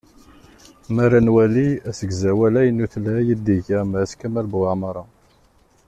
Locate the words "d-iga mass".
3.45-4.11